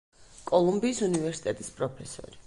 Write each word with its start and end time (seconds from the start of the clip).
კოლუმბიის 0.51 1.01
უნივერსიტეტის 1.07 1.69
პროფესორი. 1.81 2.39